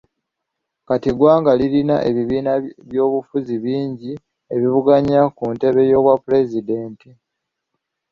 [0.87, 2.51] Kati, eggwanga lirina ebibiina
[2.89, 4.11] by'obufuzi bingi
[4.55, 7.09] ebivuganya ku ntebe y'obwa pulezidenti.